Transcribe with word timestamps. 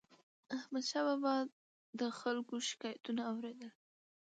احمدشاه 0.57 1.03
بابا 1.07 1.35
به 1.45 1.51
د 1.99 2.01
خلکو 2.19 2.53
شکایتونه 2.69 3.21
اور 3.29 3.43
يدل. 3.51 3.71